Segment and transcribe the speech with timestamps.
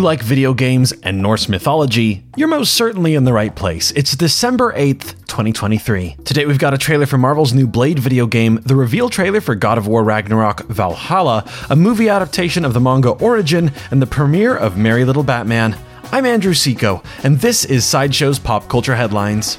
[0.00, 3.90] you like video games and Norse mythology, you're most certainly in the right place.
[3.90, 6.16] It's December 8th, 2023.
[6.24, 9.54] Today we've got a trailer for Marvel's new Blade video game, the reveal trailer for
[9.54, 14.56] God of War Ragnarok Valhalla, a movie adaptation of the manga Origin, and the premiere
[14.56, 15.76] of Merry Little Batman.
[16.12, 19.58] I'm Andrew Seco, and this is Sideshow's Pop Culture Headlines.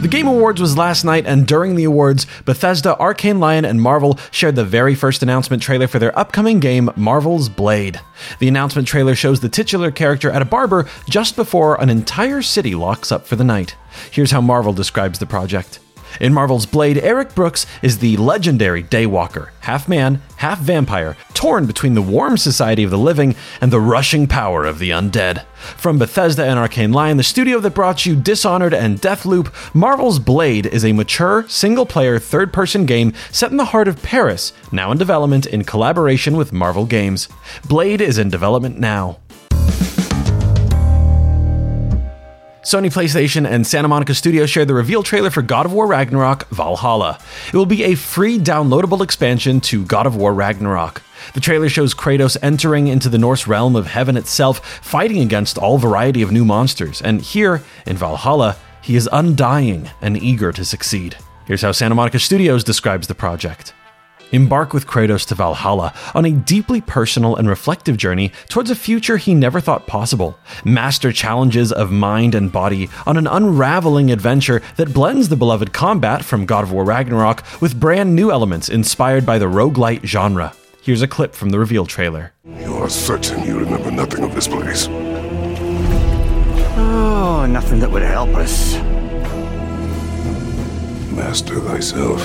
[0.00, 4.16] The Game Awards was last night, and during the awards, Bethesda, Arkane Lyon, and Marvel
[4.30, 8.00] shared the very first announcement trailer for their upcoming game, Marvel's Blade.
[8.38, 12.76] The announcement trailer shows the titular character at a barber just before an entire city
[12.76, 13.74] locks up for the night.
[14.12, 15.80] Here's how Marvel describes the project.
[16.20, 21.94] In Marvel's Blade, Eric Brooks is the legendary Daywalker, half man, half vampire, torn between
[21.94, 25.44] the warm society of the living and the rushing power of the undead.
[25.76, 30.66] From Bethesda and Arkane Lyon, the studio that brought you Dishonored and Deathloop, Marvel's Blade
[30.66, 34.90] is a mature, single player, third person game set in the heart of Paris, now
[34.90, 37.28] in development in collaboration with Marvel Games.
[37.68, 39.18] Blade is in development now.
[42.62, 46.48] Sony PlayStation and Santa Monica Studios shared the reveal trailer for God of War Ragnarok
[46.48, 47.20] Valhalla.
[47.46, 51.00] It will be a free downloadable expansion to God of War Ragnarok.
[51.34, 55.78] The trailer shows Kratos entering into the Norse realm of heaven itself, fighting against all
[55.78, 61.16] variety of new monsters, and here, in Valhalla, he is undying and eager to succeed.
[61.46, 63.74] Here's how Santa Monica Studios describes the project.
[64.32, 69.16] Embark with Kratos to Valhalla on a deeply personal and reflective journey towards a future
[69.16, 70.38] he never thought possible.
[70.64, 76.24] Master challenges of mind and body on an unraveling adventure that blends the beloved combat
[76.24, 80.52] from God of War Ragnarok with brand new elements inspired by the roguelite genre.
[80.88, 82.32] Here's a clip from the reveal trailer.
[82.46, 84.88] You are certain you remember nothing of this place?
[86.78, 88.72] Oh, nothing that would help us.
[91.12, 92.24] Master thyself.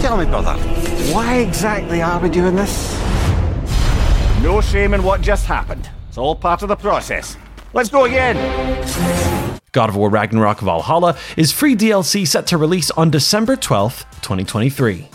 [0.00, 0.54] Tell me, brother,
[1.14, 3.00] why exactly are we doing this?
[4.42, 5.88] No shame in what just happened.
[6.08, 7.36] It's all part of the process.
[7.72, 8.36] Let's go again.
[9.74, 15.08] God of War Ragnarok Valhalla is free DLC set to release on December 12th, 2023.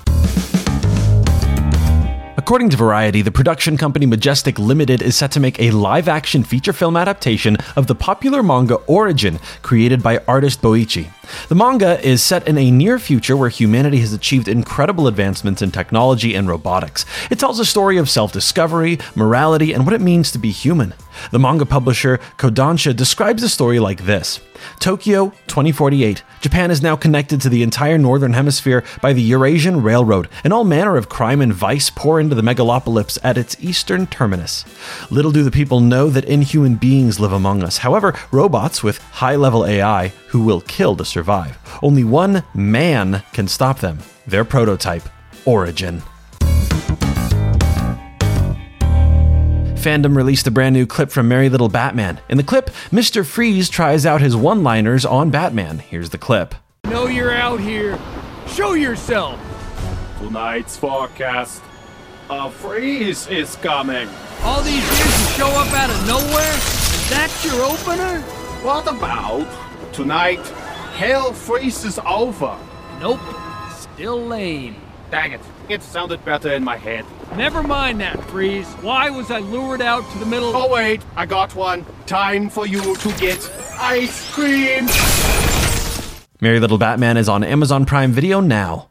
[2.50, 6.44] According to Variety, the production company Majestic Limited is set to make a live action
[6.44, 11.12] feature film adaptation of the popular manga Origin, created by artist Boichi.
[11.48, 15.70] The manga is set in a near future where humanity has achieved incredible advancements in
[15.70, 17.06] technology and robotics.
[17.30, 20.96] It tells a story of self discovery, morality, and what it means to be human.
[21.30, 24.40] The manga publisher Kodansha describes the story like this
[24.80, 26.24] Tokyo 2048.
[26.42, 30.64] Japan is now connected to the entire northern hemisphere by the Eurasian Railroad, and all
[30.64, 34.64] manner of crime and vice pour into the megalopolis at its eastern terminus.
[35.12, 37.80] Little do the people know that inhuman beings live among us.
[37.80, 41.58] However, robots with high level AI who will kill to survive.
[41.82, 45.10] Only one man can stop them their prototype,
[45.46, 46.04] Origin.
[49.80, 52.20] Fandom released a brand new clip from Merry Little Batman.
[52.28, 53.26] In the clip, Mr.
[53.26, 55.80] Freeze tries out his one liners on Batman.
[55.80, 56.54] Here's the clip.
[56.84, 57.98] Know you're out here.
[58.46, 59.40] Show yourself.
[60.20, 61.64] Tonight's forecast.
[62.30, 64.10] A freeze is coming.
[64.44, 66.54] All these years you show up out of nowhere?
[66.56, 68.20] Is that your opener?
[68.62, 69.48] What about
[69.94, 70.46] tonight?
[70.96, 72.60] Hell freezes over.
[73.00, 73.22] Nope.
[73.78, 74.76] Still lame.
[75.12, 75.42] Dang it.
[75.70, 77.06] It sounded better in my head.
[77.36, 78.68] Never mind that, Freeze.
[78.82, 80.56] Why was I lured out to the middle?
[80.56, 81.02] Oh, wait.
[81.16, 81.86] I got one.
[82.06, 84.88] Time for you to get ice cream.
[86.42, 88.90] Merry Little Batman is on Amazon Prime Video now.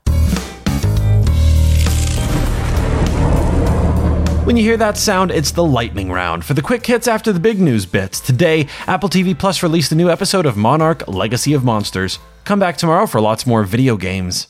[4.45, 7.41] When you hear that sound, it's the lightning round for the quick hits after the
[7.41, 8.19] big news bits.
[8.19, 12.19] Today, Apple TV Plus released a new episode of Monarch Legacy of Monsters.
[12.45, 14.49] Come back tomorrow for lots more video games.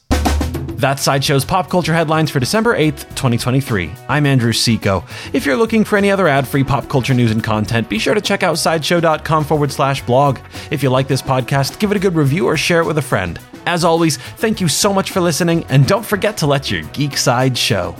[0.78, 3.90] That's Sideshow's pop culture headlines for December 8th, 2023.
[4.08, 5.04] I'm Andrew Seco.
[5.32, 8.14] If you're looking for any other ad free pop culture news and content, be sure
[8.14, 10.38] to check out sideshow.com forward slash blog.
[10.70, 13.02] If you like this podcast, give it a good review or share it with a
[13.02, 13.40] friend.
[13.66, 17.16] As always, thank you so much for listening, and don't forget to let your geek
[17.16, 17.96] side show.